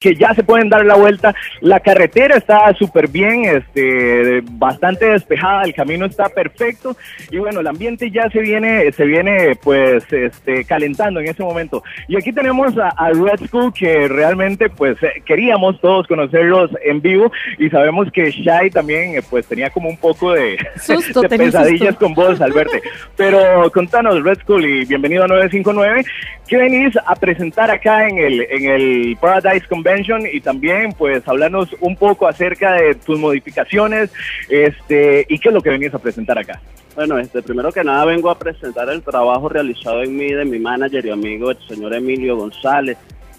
que 0.00 0.14
ya 0.14 0.32
se 0.34 0.42
pueden 0.42 0.70
dar 0.70 0.82
la 0.86 0.94
vuelta. 0.94 1.34
La 1.60 1.78
carretera 1.78 2.38
está 2.38 2.72
súper 2.72 3.06
bien, 3.06 3.44
este, 3.44 4.40
bastante 4.52 5.04
despejada, 5.04 5.64
el 5.64 5.74
camino 5.74 6.06
está 6.06 6.30
perfecto 6.30 6.96
y 7.30 7.36
bueno, 7.36 7.60
el 7.60 7.66
ambiente 7.66 8.10
ya 8.10 8.30
se 8.30 8.40
viene, 8.40 8.90
se 8.92 9.04
viene 9.04 9.56
pues 9.62 10.10
este, 10.10 10.64
calentando 10.64 11.20
en 11.20 11.28
ese 11.28 11.42
momento. 11.42 11.82
Y 12.08 12.16
aquí 12.16 12.32
tenemos 12.32 12.72
a, 12.78 13.10
Red 13.10 13.46
School 13.48 13.74
que 13.74 14.08
realmente 14.08 14.70
pues 14.70 14.96
eh, 15.02 15.22
queríamos 15.26 15.78
todos 15.82 16.06
conocerlos 16.06 16.70
en 16.82 17.02
vivo 17.02 17.30
y 17.58 17.68
sabemos 17.68 18.10
que 18.10 18.30
Shai 18.30 18.70
también 18.70 19.18
eh, 19.18 19.22
pues 19.28 19.46
tenía 19.46 19.68
como 19.68 19.90
un 19.90 19.98
poco 19.98 20.32
de, 20.32 20.56
pesadillas 21.28 21.96
con 21.96 22.14
vos 22.14 22.40
al 22.40 22.52
verte. 22.52 22.80
Pero 23.16 23.70
contanos 23.70 24.24
Red 24.24 24.38
School 24.44 24.64
y 24.64 24.86
bienvenido 24.86 25.24
a 25.24 25.28
959, 25.28 26.04
¿qué 26.48 26.56
venís 26.56 26.96
a 27.04 27.14
presentar 27.16 27.70
acá 27.70 28.08
en 28.08 28.16
el, 28.16 28.46
en 28.48 28.64
el 28.64 29.18
Paradise 29.20 29.66
Convention? 29.68 29.89
Y 30.32 30.40
también 30.40 30.92
pues 30.92 31.26
hablarnos 31.26 31.74
un 31.80 31.96
poco 31.96 32.28
acerca 32.28 32.74
de 32.74 32.94
tus 32.94 33.18
modificaciones 33.18 34.10
este, 34.48 35.26
y 35.28 35.38
qué 35.38 35.48
es 35.48 35.54
lo 35.54 35.60
que 35.60 35.70
venías 35.70 35.94
a 35.94 35.98
presentar 35.98 36.38
acá. 36.38 36.60
Bueno, 36.94 37.18
este, 37.18 37.42
primero 37.42 37.72
que 37.72 37.82
nada 37.82 38.04
vengo 38.04 38.30
a 38.30 38.38
presentar 38.38 38.88
el 38.88 39.02
trabajo 39.02 39.48
realizado 39.48 40.02
en 40.02 40.16
mí 40.16 40.32
de 40.32 40.44
mi 40.44 40.58
manager 40.58 41.04
y 41.04 41.10
amigo, 41.10 41.50
el 41.50 41.58
señor 41.68 41.94
Emilio 41.94 42.36
González. 42.36 42.98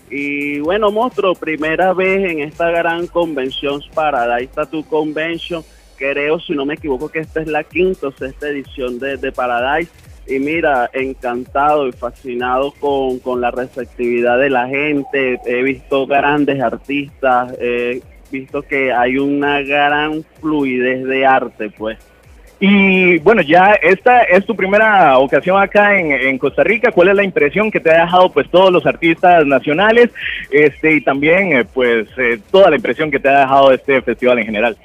Y 0.10 0.60
bueno, 0.60 0.92
monstruo, 0.92 1.36
primera 1.36 1.94
vez 1.94 2.30
en 2.30 2.42
esta 2.42 2.70
gran 2.70 3.08
convención 3.08 3.82
Paradise 3.94 4.52
Tattoo 4.54 4.84
Convention. 4.84 5.64
Creo, 5.98 6.40
si 6.40 6.54
no 6.54 6.66
me 6.66 6.74
equivoco, 6.74 7.10
que 7.10 7.20
esta 7.20 7.42
es 7.42 7.48
la 7.48 7.64
quinta 7.64 8.08
o 8.08 8.12
sexta 8.12 8.50
edición 8.50 9.00
de, 9.00 9.18
de 9.18 9.32
Paradise 9.32 9.92
y 10.28 10.40
mira, 10.40 10.90
encantado 10.94 11.88
y 11.88 11.92
fascinado 11.92 12.74
con, 12.80 13.42
la 13.42 13.52
receptividad 13.52 14.40
de 14.40 14.50
la 14.50 14.68
gente. 14.68 15.40
He 15.46 15.64
visto 15.64 16.06
grandes 16.08 16.62
artistas, 16.62 17.54
he 17.60 18.02
visto 18.32 18.62
que 18.62 18.94
hay 18.94 19.18
una 19.18 19.62
gran 19.62 20.24
fluidez 20.40 21.04
de 21.06 21.26
arte, 21.26 21.70
pues. 21.70 21.98
Y 22.64 23.18
bueno, 23.18 23.42
ya 23.42 23.74
esta 23.82 24.22
es 24.22 24.46
tu 24.46 24.56
primera 24.56 25.18
ocasión 25.18 25.60
acá 25.60 25.98
en, 26.00 26.38
Costa 26.38 26.64
Rica. 26.64 26.92
¿Cuál 26.92 27.08
es 27.08 27.16
la 27.16 27.24
impresión 27.24 27.72
que 27.72 27.80
te 27.80 27.90
ha 27.90 28.02
dejado 28.06 28.32
pues 28.32 28.48
todos 28.52 28.72
los 28.72 28.86
artistas 28.86 29.48
nacionales 29.48 30.12
este 30.52 30.94
y 30.94 31.02
también 31.02 31.54
eh, 31.54 31.66
pues 31.66 32.08
eh, 32.18 32.40
toda 32.52 32.70
la 32.70 32.76
impresión 32.76 33.10
que 33.10 33.20
te 33.20 33.30
ha 33.30 33.40
dejado 33.40 33.72
este 33.72 34.00
festival 34.04 34.38
en 34.38 34.46
general? 34.46 34.78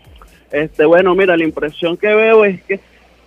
Este 0.50 0.86
bueno, 0.86 1.14
mira, 1.14 1.36
la 1.36 1.44
impresión 1.44 1.98
que 1.98 2.06
veo 2.14 2.46
es 2.46 2.62
que 2.62 2.80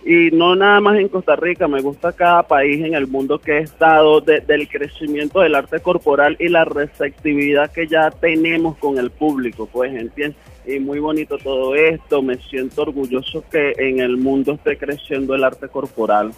y 0.04 0.30
no 0.30 0.56
nada 0.56 0.80
más 0.80 0.98
en 0.98 1.08
Costa 1.08 1.36
Rica, 1.36 1.68
me 1.68 1.82
gusta 1.82 2.12
cada 2.12 2.42
país 2.42 2.82
en 2.84 2.94
el 2.94 3.06
mundo 3.06 3.38
que 3.38 3.58
he 3.58 3.60
estado, 3.60 4.20
del 4.20 4.68
crecimiento 4.68 5.40
del 5.40 5.54
arte 5.54 5.80
corporal 5.80 6.36
y 6.38 6.48
la 6.48 6.64
receptividad 6.64 7.70
que 7.70 7.86
ya 7.86 8.10
tenemos 8.10 8.78
con 8.78 8.98
el 8.98 9.10
público, 9.10 9.68
pues 9.70 9.92
entiendes. 9.92 10.38
Y 10.66 10.78
muy 10.78 11.00
bonito 11.00 11.38
todo 11.38 11.74
esto, 11.74 12.22
me 12.22 12.36
siento 12.36 12.82
orgulloso 12.82 13.44
que 13.50 13.74
en 13.78 14.00
el 14.00 14.16
mundo 14.16 14.52
esté 14.52 14.76
creciendo 14.76 15.34
el 15.34 15.44
arte 15.44 15.68
corporal. 15.68 16.32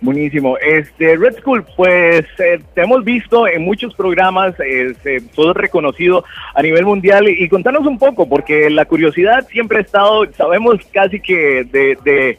Buenísimo. 0.00 0.58
Este 0.58 1.16
Red 1.16 1.38
School, 1.40 1.64
pues 1.76 2.24
eh, 2.38 2.60
te 2.74 2.82
hemos 2.82 3.04
visto 3.04 3.46
en 3.46 3.62
muchos 3.62 3.94
programas, 3.94 4.54
este, 4.58 5.20
todo 5.20 5.52
reconocido 5.52 6.24
a 6.54 6.62
nivel 6.62 6.84
mundial 6.84 7.28
y 7.28 7.48
contanos 7.48 7.86
un 7.86 7.98
poco, 7.98 8.28
porque 8.28 8.68
la 8.68 8.84
curiosidad 8.84 9.46
siempre 9.48 9.78
ha 9.78 9.82
estado, 9.82 10.26
sabemos 10.32 10.80
casi 10.92 11.20
que 11.20 11.64
de 11.70 12.36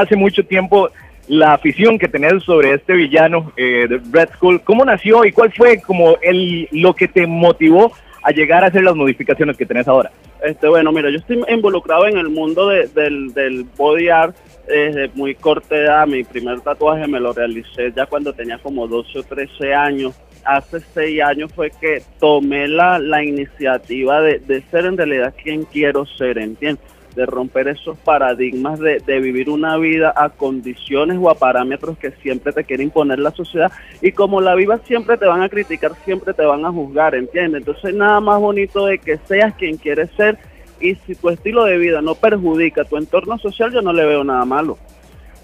hace 0.00 0.16
mucho 0.16 0.44
tiempo 0.44 0.90
la 1.28 1.54
afición 1.54 1.98
que 1.98 2.08
tenés 2.08 2.42
sobre 2.44 2.74
este 2.74 2.92
villano 2.92 3.52
eh, 3.56 3.86
de 3.88 4.00
Red 4.12 4.30
Skull. 4.34 4.60
¿Cómo 4.62 4.84
nació 4.84 5.24
y 5.24 5.32
cuál 5.32 5.52
fue 5.52 5.80
como 5.80 6.16
el, 6.22 6.68
lo 6.70 6.94
que 6.94 7.08
te 7.08 7.26
motivó 7.26 7.92
a 8.22 8.30
llegar 8.30 8.62
a 8.62 8.68
hacer 8.68 8.82
las 8.82 8.94
modificaciones 8.94 9.56
que 9.56 9.66
tenés 9.66 9.88
ahora? 9.88 10.10
Este, 10.44 10.68
bueno, 10.68 10.92
mira, 10.92 11.10
yo 11.10 11.18
estoy 11.18 11.42
involucrado 11.48 12.06
en 12.06 12.18
el 12.18 12.28
mundo 12.28 12.68
del, 12.68 13.32
del 13.32 13.66
body 13.76 14.08
art 14.08 14.36
desde 14.68 15.08
muy 15.14 15.34
corta 15.34 15.76
edad. 15.76 16.06
Mi 16.06 16.22
primer 16.22 16.60
tatuaje 16.60 17.06
me 17.08 17.18
lo 17.18 17.32
realicé 17.32 17.92
ya 17.96 18.06
cuando 18.06 18.32
tenía 18.32 18.58
como 18.58 18.86
12 18.86 19.18
o 19.18 19.22
13 19.22 19.74
años. 19.74 20.14
Hace 20.44 20.78
6 20.94 21.22
años 21.22 21.52
fue 21.52 21.70
que 21.80 22.02
tomé 22.20 22.68
la, 22.68 23.00
la 23.00 23.24
iniciativa 23.24 24.20
de, 24.20 24.38
de 24.38 24.62
ser 24.70 24.84
en 24.84 24.96
realidad 24.96 25.34
quien 25.42 25.64
quiero 25.64 26.06
ser, 26.06 26.38
¿entiendes? 26.38 26.84
De 27.16 27.26
romper 27.26 27.66
esos 27.68 27.98
paradigmas 27.98 28.78
de, 28.78 29.20
vivir 29.20 29.48
una 29.48 29.78
vida 29.78 30.12
a 30.14 30.28
condiciones 30.28 31.16
o 31.20 31.30
a 31.30 31.34
parámetros 31.34 31.96
que 31.98 32.12
siempre 32.22 32.52
te 32.52 32.62
quiere 32.62 32.84
imponer 32.84 33.18
la 33.18 33.30
sociedad 33.30 33.72
y 34.02 34.12
como 34.12 34.42
la 34.42 34.54
vivas 34.54 34.82
siempre 34.86 35.16
te 35.16 35.26
van 35.26 35.42
a 35.42 35.48
criticar, 35.48 35.92
siempre 36.04 36.34
te 36.34 36.44
van 36.44 36.64
a 36.64 36.70
juzgar, 36.70 37.14
¿entiendes? 37.14 37.60
Entonces 37.60 37.94
nada 37.94 38.20
más 38.20 38.38
bonito 38.38 38.86
de 38.86 38.98
que 38.98 39.18
seas 39.26 39.54
quien 39.54 39.78
quieres 39.78 40.10
ser 40.16 40.38
y 40.78 40.94
si 40.94 41.14
tu 41.14 41.30
estilo 41.30 41.64
de 41.64 41.78
vida 41.78 42.02
no 42.02 42.14
perjudica 42.14 42.84
tu 42.84 42.98
entorno 42.98 43.38
social, 43.38 43.72
yo 43.72 43.80
no 43.80 43.94
le 43.94 44.04
veo 44.04 44.22
nada 44.22 44.44
malo. 44.44 44.78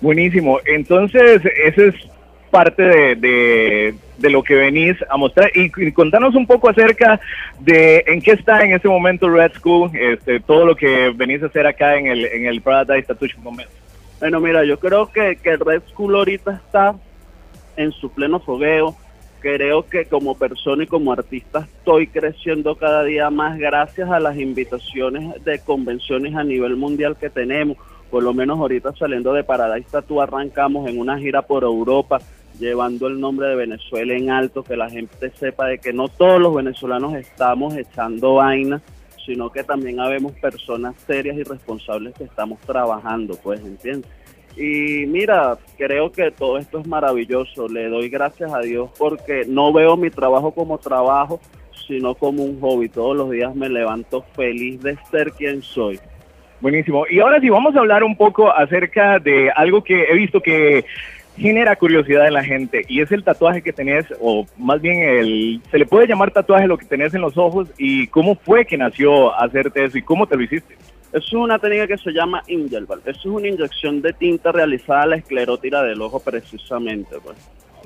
Buenísimo, 0.03 0.59
entonces 0.67 1.41
ese 1.65 1.89
es 1.89 1.95
parte 2.53 2.83
de, 2.83 3.95
de, 4.19 4.31
lo 4.31 4.43
que 4.43 4.55
venís 4.55 4.95
a 5.09 5.17
mostrar 5.17 5.51
y, 5.55 5.71
contanos 5.93 6.35
un 6.35 6.47
poco 6.47 6.69
acerca 6.69 7.19
de 7.59 8.05
en 8.07 8.21
qué 8.21 8.33
está 8.33 8.63
en 8.63 8.75
este 8.75 8.89
momento 8.89 9.29
Red 9.29 9.53
School, 9.55 9.91
este, 9.95 10.39
todo 10.39 10.67
lo 10.67 10.77
que 10.77 11.11
venís 11.17 11.43
a 11.43 11.47
hacer 11.47 11.67
acá 11.67 11.97
en 11.97 12.09
el, 12.09 12.27
en 12.27 12.47
el 12.47 12.61
Paradise 12.61 13.07
Tattoo 13.07 13.29
Convention. 13.43 13.83
Bueno, 14.21 14.39
mira, 14.39 14.65
yo 14.65 14.79
creo 14.79 15.11
que, 15.11 15.37
que 15.37 15.57
Red 15.57 15.83
School 15.93 16.15
ahorita 16.15 16.61
está 16.65 16.95
en 17.77 17.91
su 17.91 18.13
pleno 18.13 18.39
fogueo. 18.39 18.95
Creo 19.41 19.89
que 19.89 20.05
como 20.05 20.37
persona 20.37 20.85
y 20.85 20.87
como 20.87 21.11
artista 21.11 21.67
estoy 21.79 22.07
creciendo 22.07 22.77
cada 22.77 23.03
día 23.03 23.31
más 23.31 23.59
gracias 23.59 24.11
a 24.11 24.21
las 24.21 24.37
invitaciones 24.37 25.43
de 25.43 25.59
convenciones 25.59 26.37
a 26.37 26.45
nivel 26.45 26.77
mundial 26.77 27.17
que 27.19 27.29
tenemos 27.29 27.77
por 28.13 28.23
lo 28.23 28.35
menos 28.35 28.59
ahorita 28.61 28.93
saliendo 28.93 29.33
de 29.33 29.43
Paradise 29.43 29.89
Tattoo 29.91 30.21
arrancamos 30.21 30.87
en 30.87 31.01
una 31.01 31.19
gira 31.19 31.41
por 31.41 31.65
Europa 31.65 32.21
llevando 32.59 33.07
el 33.07 33.21
nombre 33.21 33.49
de 33.49 33.57
Venezuela 33.57 34.15
en 34.15 34.31
alto, 34.31 34.63
que 34.63 34.77
la 34.77 34.91
gente 34.91 35.31
sepa 35.39 35.67
de 35.67 35.79
que 35.79 35.93
no 35.93 36.09
todos 36.09 36.41
los 36.41 36.55
venezolanos 36.55 37.15
estamos 37.15 37.77
echando 37.77 38.35
vaina, 38.35 38.83
sino 39.25 39.51
que 39.51 39.63
también 39.65 40.01
habemos 40.01 40.33
personas 40.33 40.95
serias 41.07 41.37
y 41.37 41.43
responsables 41.43 42.15
que 42.15 42.25
estamos 42.25 42.61
trabajando, 42.61 43.39
pues, 43.43 43.61
¿entiendes? 43.61 44.11
Y 44.57 45.07
mira, 45.07 45.57
creo 45.79 46.13
que 46.13 46.31
todo 46.31 46.59
esto 46.59 46.81
es 46.81 46.87
maravilloso, 46.87 47.69
le 47.69 47.89
doy 47.89 48.09
gracias 48.09 48.53
a 48.53 48.61
Dios 48.61 48.91
porque 48.99 49.45
no 49.47 49.73
veo 49.73 49.97
mi 49.97 50.11
trabajo 50.11 50.53
como 50.53 50.79
trabajo, 50.79 51.41
sino 51.87 52.15
como 52.15 52.45
un 52.45 52.61
hobby. 52.61 52.89
Todos 52.89 53.17
los 53.17 53.31
días 53.31 53.55
me 53.55 53.69
levanto 53.69 54.25
feliz 54.35 54.81
de 54.83 54.99
ser 55.11 55.33
quien 55.33 55.63
soy. 55.63 55.99
Buenísimo. 56.61 57.05
Y 57.11 57.19
ahora 57.19 57.41
sí, 57.41 57.49
vamos 57.49 57.75
a 57.75 57.81
hablar 57.81 58.05
un 58.05 58.17
poco 58.17 58.53
acerca 58.53 59.19
de 59.19 59.51
algo 59.51 59.83
que 59.83 60.05
he 60.05 60.15
visto 60.15 60.41
que 60.41 60.85
genera 61.37 61.77
curiosidad 61.77 62.27
en 62.27 62.35
la 62.35 62.45
gente 62.45 62.85
y 62.89 63.01
es 63.01 63.11
el 63.11 63.25
tatuaje 63.25 63.63
que 63.63 63.73
tenés, 63.73 64.07
o 64.21 64.47
más 64.59 64.81
bien 64.81 65.03
el, 65.03 65.61
se 65.71 65.79
le 65.79 65.87
puede 65.87 66.07
llamar 66.07 66.31
tatuaje 66.31 66.67
lo 66.67 66.79
que 66.79 66.87
tenés 66.87 67.15
en 67.15 67.23
los 67.23 67.37
ojos 67.39 67.69
y 67.79 68.07
cómo 68.09 68.35
fue 68.35 68.67
que 68.67 68.77
nació 68.77 69.35
hacerte 69.39 69.85
eso 69.85 69.99
y 69.99 70.03
cómo 70.03 70.27
te 70.27 70.37
lo 70.37 70.43
hiciste. 70.43 70.75
Eso 71.13 71.27
es 71.27 71.33
una 71.35 71.59
técnica 71.59 71.87
que 71.87 71.99
se 71.99 72.11
llama 72.11 72.43
Ingelbal. 72.47 73.01
Eso 73.05 73.19
es 73.19 73.27
una 73.27 73.49
inyección 73.49 74.01
de 74.01 74.15
tinta 74.15 74.51
realizada 74.51 75.03
a 75.03 75.07
la 75.07 75.17
esclerótida 75.17 75.83
del 75.83 76.01
ojo 76.01 76.21
precisamente. 76.21 77.17
Pues. 77.23 77.37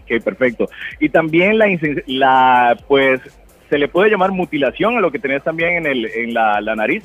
Ok, 0.00 0.22
perfecto. 0.22 0.68
Y 1.00 1.08
también 1.08 1.58
la, 1.58 1.66
la, 2.06 2.78
pues, 2.86 3.20
se 3.68 3.78
le 3.78 3.88
puede 3.88 4.10
llamar 4.10 4.30
mutilación 4.30 4.96
a 4.96 5.00
lo 5.00 5.10
que 5.10 5.18
tenés 5.18 5.42
también 5.42 5.74
en, 5.74 5.86
el, 5.86 6.06
en 6.06 6.34
la, 6.34 6.60
la 6.60 6.76
nariz. 6.76 7.02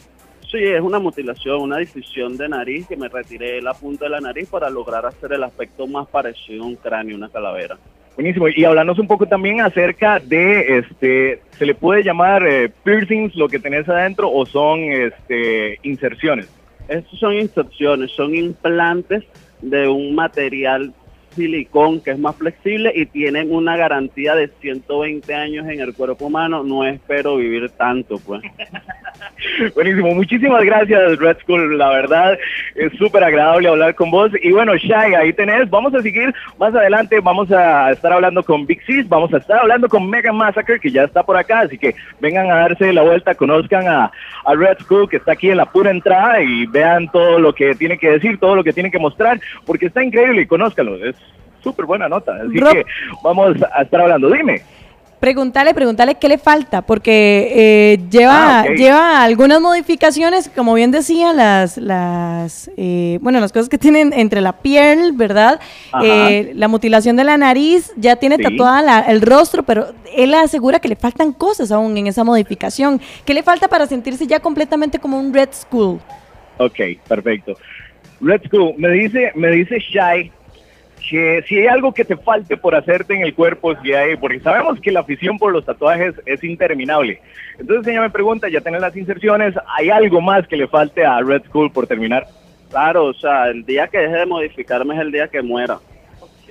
Sí, 0.51 0.57
es 0.57 0.81
una 0.81 1.00
mutilación, 1.00 1.62
una 1.62 1.78
decisión 1.78 2.35
de 2.35 2.50
nariz 2.50 2.85
que 2.85 2.97
me 2.97 3.07
retiré 3.07 3.62
la 3.62 3.73
punta 3.73 4.06
de 4.06 4.12
la 4.12 4.19
nariz 4.19 4.50
para 4.50 4.69
lograr 4.69 5.06
hacer 5.06 5.31
el 5.31 5.44
aspecto 5.44 5.88
más 5.88 6.09
parecido 6.09 6.63
a 6.63 6.67
un 6.67 6.75
cráneo, 6.75 7.16
una 7.16 7.29
calavera. 7.29 7.78
Buenísimo. 8.16 8.50
Y 8.50 8.66
hablarnos 8.66 9.00
un 9.00 9.07
poco 9.07 9.25
también 9.25 9.61
acerca 9.61 10.19
de, 10.19 10.79
este, 10.79 11.41
¿se 11.57 11.66
le 11.66 11.73
puede 11.73 12.03
llamar 12.03 12.45
eh, 12.45 12.69
piercings 12.84 13.34
lo 13.35 13.47
que 13.47 13.59
tenés 13.59 13.88
adentro 13.88 14.29
o 14.29 14.46
son 14.46 14.81
este, 14.81 15.79
inserciones? 15.84 16.49
Estos 16.90 17.17
son 17.17 17.34
inserciones, 17.34 18.11
son 18.11 18.35
implantes 18.35 19.23
de 19.61 19.87
un 19.87 20.14
material 20.14 20.93
silicón 21.34 22.02
que 22.02 22.11
es 22.11 22.20
más 22.20 22.35
flexible 22.35 22.91
y 22.93 23.05
tienen 23.05 23.53
una 23.53 23.78
garantía 23.78 24.35
de 24.35 24.49
120 24.59 25.34
años 25.34 25.66
en 25.70 25.79
el 25.79 25.93
cuerpo 25.93 26.26
humano. 26.26 26.61
No 26.61 26.85
espero 26.85 27.37
vivir 27.37 27.70
tanto, 27.70 28.17
pues. 28.20 28.41
Buenísimo, 29.75 30.13
muchísimas 30.13 30.63
gracias 30.63 31.17
Red 31.17 31.37
School, 31.43 31.78
la 31.78 31.89
verdad 31.89 32.37
es 32.75 32.91
súper 32.97 33.23
agradable 33.23 33.69
hablar 33.69 33.95
con 33.95 34.11
vos 34.11 34.31
y 34.41 34.51
bueno 34.51 34.75
Shai, 34.75 35.16
ahí 35.16 35.33
tenés, 35.33 35.69
vamos 35.69 35.93
a 35.95 36.01
seguir 36.01 36.33
más 36.57 36.73
adelante, 36.75 37.19
vamos 37.19 37.51
a 37.51 37.91
estar 37.91 38.13
hablando 38.13 38.43
con 38.43 38.66
Big 38.66 38.83
Sis, 38.85 39.07
vamos 39.07 39.33
a 39.33 39.37
estar 39.37 39.59
hablando 39.59 39.87
con 39.87 40.09
Mega 40.09 40.31
Massacre 40.31 40.79
que 40.79 40.91
ya 40.91 41.03
está 41.03 41.23
por 41.23 41.37
acá, 41.37 41.61
así 41.61 41.78
que 41.78 41.95
vengan 42.19 42.51
a 42.51 42.55
darse 42.55 42.93
la 42.93 43.01
vuelta, 43.01 43.35
conozcan 43.35 43.87
a, 43.87 44.11
a 44.45 44.55
Red 44.55 44.79
School 44.79 45.09
que 45.09 45.17
está 45.17 45.33
aquí 45.33 45.49
en 45.49 45.57
la 45.57 45.66
pura 45.66 45.91
entrada 45.91 46.41
y 46.41 46.66
vean 46.67 47.09
todo 47.11 47.39
lo 47.39 47.53
que 47.53 47.75
tiene 47.75 47.97
que 47.97 48.11
decir, 48.11 48.39
todo 48.39 48.55
lo 48.55 48.63
que 48.63 48.73
tiene 48.73 48.91
que 48.91 48.99
mostrar, 48.99 49.39
porque 49.66 49.87
está 49.87 50.03
increíble 50.03 50.41
y 50.41 50.47
conózcanlo, 50.47 51.03
es 51.03 51.16
súper 51.61 51.85
buena 51.85 52.09
nota, 52.09 52.35
así 52.35 52.59
que 52.59 52.85
vamos 53.23 53.55
a 53.73 53.81
estar 53.83 54.01
hablando, 54.01 54.29
dime. 54.29 54.61
Preguntarle, 55.22 55.76
preguntarle 55.76 56.16
qué 56.16 56.28
le 56.28 56.40
falta, 56.40 56.82
porque 56.82 57.52
eh, 57.56 58.00
lleva, 58.09 58.62
Ah, 58.62 58.66
lleva 58.76 59.22
algunas 59.23 59.62
modificaciones, 59.62 60.50
como 60.56 60.73
bien 60.73 60.90
decía, 60.90 61.32
las, 61.32 61.78
las 61.78 62.72
eh, 62.76 63.20
bueno, 63.22 63.40
las 63.40 63.52
cosas 63.53 63.70
que 63.70 63.78
tienen 63.78 64.14
entre 64.14 64.41
la 64.41 64.53
piel, 64.53 65.12
¿verdad? 65.14 65.59
Eh, 66.03 66.53
la 66.56 66.68
mutilación 66.68 67.18
de 67.18 67.23
la 67.23 67.38
nariz, 67.38 67.91
ya 67.97 68.16
tiene 68.16 68.38
Sí. 68.38 68.41
tatuada 68.41 68.82
la- 68.82 69.00
el 69.02 69.22
rostro, 69.22 69.62
pero 69.62 69.94
él 70.12 70.34
asegura 70.34 70.79
que 70.79 70.88
le 70.88 70.96
faltan 70.96 71.34
cosas 71.34 71.72
aún 71.72 71.96
en 71.97 72.08
esa 72.08 72.24
modificación. 72.24 73.00
¿Qué 73.24 73.35
le 73.35 73.44
falta 73.44 73.67
para 73.67 73.85
sentirse 73.85 74.26
ya 74.26 74.40
completamente 74.40 74.97
como 74.97 75.20
un 75.20 75.32
Red 75.32 75.50
School? 75.52 76.00
Ok, 76.58 76.79
perfecto. 77.08 77.56
Red 78.22 78.41
School, 78.47 78.74
me 78.78 78.90
dice, 78.90 79.32
me 79.35 79.50
dice 79.52 79.78
Shai 79.79 80.32
que 81.09 81.44
si 81.48 81.58
hay 81.58 81.68
algo 81.68 81.94
que 81.94 82.06
te 82.06 82.16
falte 82.16 82.58
por 82.58 82.76
hacerte 82.76 83.14
en 83.14 83.22
el 83.22 83.34
cuerpo, 83.34 83.74
si 83.82 83.94
hay, 83.94 84.16
porque 84.18 84.40
sabemos 84.40 84.80
que 84.80 84.92
la 84.92 85.02
afición 85.02 85.38
por 85.38 85.52
los 85.52 85.66
tatuajes 85.66 86.16
es 86.26 86.44
interminable. 86.44 87.22
Entonces 87.59 87.88
ella 87.88 88.02
me 88.02 88.09
pregunta, 88.09 88.50
ya 88.50 88.62
tenés 88.62 88.82
las 88.82 88.96
inserciones, 88.96 89.53
¿hay 89.78 89.90
algo 89.90 90.22
más 90.22 90.48
que 90.48 90.58
le 90.58 90.68
falte 90.68 91.06
a 91.06 91.20
Red 91.22 91.44
School 91.46 91.72
por 91.72 91.88
terminar? 91.88 92.28
Claro, 92.70 93.06
o 93.06 93.14
sea, 93.14 93.50
el 93.50 93.66
día 93.66 93.88
que 93.88 93.98
deje 93.98 94.16
de 94.16 94.26
modificarme 94.26 94.96
es 94.96 95.02
el 95.02 95.12
día 95.12 95.28
que 95.28 95.42
muera. 95.42 95.80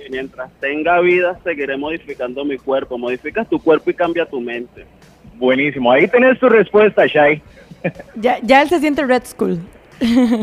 Mientras 0.09 0.51
tenga 0.59 0.99
vida, 0.99 1.37
seguiré 1.43 1.77
modificando 1.77 2.43
mi 2.43 2.57
cuerpo. 2.57 2.97
Modificas 2.97 3.47
tu 3.47 3.61
cuerpo 3.61 3.91
y 3.91 3.93
cambia 3.93 4.25
tu 4.25 4.41
mente. 4.41 4.85
Buenísimo, 5.35 5.91
ahí 5.91 6.07
tenés 6.07 6.39
tu 6.39 6.49
respuesta, 6.49 7.05
Shai. 7.05 7.41
Ya, 8.15 8.37
ya 8.41 8.61
él 8.61 8.69
se 8.69 8.79
siente 8.79 9.03
Red 9.03 9.23
School. 9.25 9.59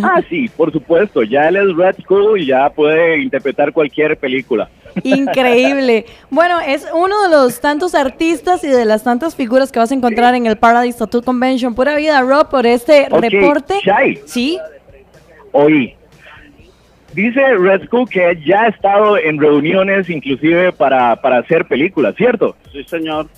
Ah, 0.03 0.21
sí, 0.29 0.49
por 0.57 0.73
supuesto, 0.73 1.23
ya 1.23 1.49
él 1.49 1.57
es 1.57 1.77
Red 1.77 1.97
School 2.03 2.41
y 2.41 2.47
ya 2.47 2.71
puede 2.71 3.19
interpretar 3.19 3.73
cualquier 3.73 4.17
película. 4.17 4.69
Increíble. 5.03 6.07
Bueno, 6.31 6.61
es 6.61 6.87
uno 6.93 7.23
de 7.23 7.31
los 7.31 7.61
tantos 7.61 7.95
artistas 7.95 8.65
y 8.65 8.69
de 8.69 8.85
las 8.85 9.05
tantas 9.05 9.37
figuras 9.37 9.71
que 9.71 9.79
vas 9.79 9.91
a 9.91 9.95
encontrar 9.95 10.35
en 10.35 10.47
el 10.47 10.57
Paradise 10.57 10.99
Tattoo 10.99 11.23
Convention. 11.23 11.75
Pura 11.75 11.97
vida, 11.97 12.21
Rob, 12.23 12.49
por 12.49 12.67
este 12.67 13.07
Ok, 13.11 13.23
reporte. 13.23 13.75
Shai. 13.85 14.21
Sí. 14.27 14.59
Oí. 15.53 15.95
Dice 17.15 17.41
Red 17.57 17.87
School 17.87 18.09
que 18.09 18.41
ya 18.47 18.63
ha 18.63 18.69
estado 18.69 19.19
en 19.19 19.41
reuniones 19.41 20.09
inclusive 20.11 20.73
para, 20.73 21.17
para 21.17 21.39
hacer 21.39 21.67
películas, 21.67 22.15
¿cierto? 22.17 22.55
Sí, 22.73 22.85
señor. 22.85 23.29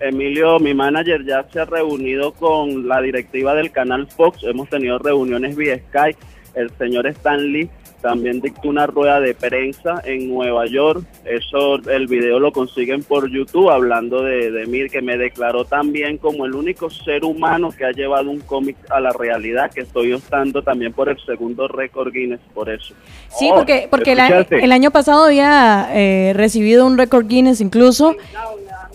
Emilio, 0.00 0.58
mi 0.60 0.74
manager, 0.74 1.24
ya 1.24 1.44
se 1.52 1.60
ha 1.60 1.64
reunido 1.64 2.32
con 2.32 2.86
la 2.88 3.00
directiva 3.00 3.54
del 3.54 3.70
canal 3.70 4.06
Fox. 4.06 4.42
Hemos 4.44 4.68
tenido 4.68 4.98
reuniones 4.98 5.56
vía 5.56 5.78
Skype. 5.88 6.18
El 6.54 6.70
señor 6.78 7.06
Stanley 7.06 7.68
también 8.00 8.40
dictó 8.40 8.68
una 8.68 8.86
rueda 8.86 9.18
de 9.20 9.34
prensa 9.34 10.00
en 10.04 10.28
Nueva 10.28 10.66
York. 10.66 11.04
Eso, 11.24 11.76
el 11.90 12.06
video 12.06 12.38
lo 12.38 12.52
consiguen 12.52 13.02
por 13.02 13.28
YouTube, 13.28 13.70
hablando 13.70 14.22
de, 14.22 14.52
de 14.52 14.66
mí, 14.66 14.88
que 14.88 15.02
me 15.02 15.16
declaró 15.16 15.64
también 15.64 16.16
como 16.16 16.46
el 16.46 16.54
único 16.54 16.90
ser 16.90 17.24
humano 17.24 17.70
que 17.76 17.84
ha 17.84 17.90
llevado 17.90 18.30
un 18.30 18.40
cómic 18.40 18.76
a 18.90 19.00
la 19.00 19.10
realidad, 19.12 19.70
que 19.72 19.80
estoy 19.80 20.12
optando 20.12 20.62
también 20.62 20.92
por 20.92 21.08
el 21.08 21.18
segundo 21.26 21.66
récord 21.66 22.12
Guinness, 22.12 22.40
por 22.54 22.70
eso. 22.70 22.94
Sí, 23.36 23.48
Oh, 23.50 23.56
porque, 23.56 23.88
porque 23.90 24.12
el, 24.12 24.20
el 24.50 24.72
año 24.72 24.90
pasado 24.92 25.24
había 25.24 25.88
eh, 25.92 26.32
recibido 26.36 26.86
un 26.86 26.98
récord 26.98 27.26
Guinness 27.26 27.60
incluso. 27.60 28.14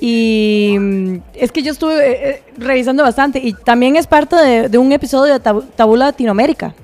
Y 0.05 0.75
mm, 0.77 1.15
es 1.35 1.53
que 1.53 1.61
yo 1.61 1.71
estuve 1.71 1.95
eh, 1.95 2.29
eh, 2.29 2.41
revisando 2.57 3.03
bastante. 3.03 3.39
Y 3.39 3.53
también 3.53 3.95
es 3.95 4.05
parte 4.05 4.35
de, 4.35 4.67
de 4.67 4.77
un 4.77 4.91
episodio 4.91 5.31
de 5.31 5.39
Tab- 5.39 5.63
Tabula 5.77 6.07
Latinoamérica. 6.07 6.75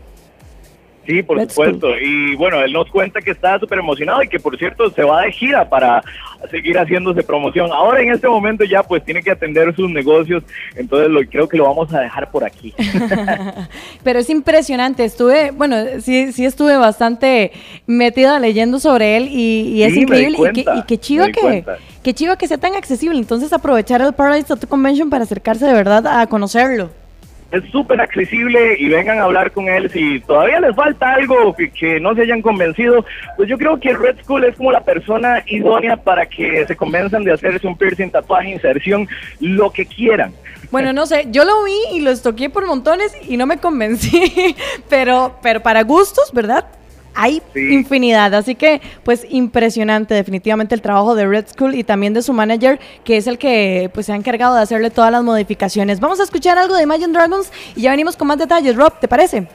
Sí, 1.06 1.24
por 1.24 1.42
supuesto. 1.50 1.89
Y 2.00 2.36
bueno, 2.36 2.62
él 2.63 2.71
nos 2.71 2.88
cuenta 2.92 3.19
que 3.19 3.31
está 3.31 3.60
súper 3.60 3.80
emocionado 3.80 4.21
y 4.21 4.27
que 4.30 4.39
por 4.39 4.56
cierto 4.60 4.92
se 4.92 5.04
va 5.04 5.24
de 5.24 5.31
gira 5.31 5.68
para 5.68 6.04
seguir 6.51 6.77
haciéndose 6.77 7.24
promoción. 7.24 7.71
Ahora 7.74 8.00
en 8.01 8.12
este 8.13 8.27
momento 8.27 8.63
ya 8.63 8.83
pues 8.83 9.04
tiene 9.04 9.24
que 9.24 9.31
atender 9.31 9.75
sus 9.75 9.89
negocios, 9.89 10.44
entonces 10.75 11.10
lo, 11.10 11.21
creo 11.21 11.50
que 11.50 11.57
lo 11.57 11.63
vamos 11.66 11.92
a 11.95 12.01
dejar 12.01 12.30
por 12.30 12.44
aquí. 12.44 12.75
Pero 14.04 14.19
es 14.19 14.30
impresionante. 14.30 15.04
Estuve, 15.04 15.50
bueno, 15.50 15.77
sí, 16.00 16.31
sí 16.31 16.45
estuve 16.45 16.77
bastante 16.77 17.54
metida 17.88 18.38
leyendo 18.39 18.80
sobre 18.80 19.18
él 19.18 19.30
y, 19.31 19.62
y 19.77 19.83
es 19.83 19.94
Sí, 19.94 20.01
increíble. 20.01 20.30
Y 20.30 20.54
que, 20.54 20.63
cuenta, 20.63 20.75
y 20.77 20.83
que 21.31 21.42
cuenta. 21.42 21.77
Que 22.10 22.16
chiva 22.16 22.38
que 22.38 22.48
sea 22.48 22.58
tan 22.58 22.74
accesible. 22.74 23.20
Entonces 23.20 23.54
aprovechar 23.54 24.02
el 24.02 24.14
Paradise 24.14 24.48
Tattoo 24.48 24.68
Convention 24.68 25.12
para 25.12 25.26
acercarse 25.26 25.68
de 25.68 25.74
verdad 25.74 26.08
a 26.08 26.26
conocerlo. 26.26 26.90
es 27.52 27.64
súper 27.72 28.02
accesible 28.02 28.78
y 28.80 28.90
vengan 28.90 29.20
a 29.20 29.26
hablar 29.26 29.52
con 29.52 29.68
él. 29.68 29.92
Si 29.92 30.20
todavía 30.22 30.60
les 30.60 30.76
falta 30.76 31.14
algo 31.14 31.56
que, 31.56 31.70
que 31.70 32.00
no 32.00 32.16
se 32.16 32.24
hayan 32.24 32.42
convencido, 32.42 33.06
pues 33.38 33.48
yo 33.48 33.60
creo 33.60 33.80
que 33.80 33.96
Red 33.96 34.24
School 34.24 34.44
es 34.44 34.56
como 34.56 34.72
la 34.72 34.84
persona 34.84 35.44
idónea 35.46 35.98
para 35.98 36.26
que 36.26 36.66
se 36.66 36.76
convenzan 36.76 37.24
de 37.24 37.34
hacerse 37.34 37.68
un 37.68 37.78
piercing, 37.78 38.10
tatuaje, 38.10 38.50
inserción, 38.50 39.08
lo 39.40 39.70
que 39.70 39.86
quieran. 39.86 40.34
Bueno, 40.72 40.94
no 40.94 41.06
sé, 41.06 41.28
yo 41.30 41.46
lo 41.46 41.64
vi 41.64 41.78
y 41.94 42.02
lo 42.02 42.10
estoqué 42.10 42.50
por 42.50 42.66
montones 42.66 43.16
y 43.28 43.38
no 43.38 43.46
me 43.46 43.58
convencí, 43.58 44.56
pero, 44.90 45.36
pero 45.44 45.62
para 45.62 45.84
gustos, 45.84 46.32
¿verdad? 46.34 46.66
Hay 47.16 47.42
Sí. 47.54 47.74
infinidad, 47.74 48.34
así 48.34 48.56
que 48.56 48.82
pues 49.04 49.26
impresionante 49.30 50.14
definitivamente 50.14 50.76
el 50.76 50.82
trabajo 50.82 51.16
de 51.16 51.26
Red 51.28 51.46
School 51.48 51.76
y 51.76 51.84
también 51.84 52.14
de 52.14 52.22
su 52.22 52.34
manager, 52.34 52.80
que 53.04 53.18
es 53.18 53.28
el 53.28 53.38
que 53.38 53.90
pues 53.94 54.06
se 54.06 54.14
ha 54.14 54.16
encargado 54.16 54.56
de 54.56 54.62
hacerle 54.62 54.90
todas 54.90 55.12
las 55.12 55.24
modificaciones. 55.24 56.00
Vamos 56.00 56.20
a 56.20 56.24
escuchar 56.24 56.58
algo 56.58 56.76
de 56.76 56.84
Imagine 56.84 57.12
Dragons 57.14 57.52
y 57.76 57.82
ya 57.82 57.92
venimos 57.92 58.16
con 58.16 58.28
más 58.28 58.38
detalles. 58.38 58.76
Rob, 58.76 58.94
¿te 59.00 59.08
parece? 59.08 59.48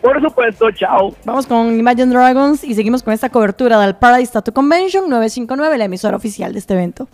Por 0.00 0.20
supuesto, 0.22 0.70
chao. 0.70 1.12
Vamos 1.24 1.46
con 1.46 1.76
Imagine 1.76 2.06
Dragons 2.06 2.62
y 2.62 2.74
seguimos 2.74 3.02
con 3.02 3.12
esta 3.12 3.30
cobertura 3.30 3.80
del 3.80 3.96
Paradise 3.96 4.32
Tattoo 4.32 4.54
Convention 4.54 5.08
959, 5.10 5.76
la 5.76 5.84
emisora 5.86 6.16
oficial 6.16 6.52
de 6.52 6.60
este 6.60 6.74
evento. 6.74 7.08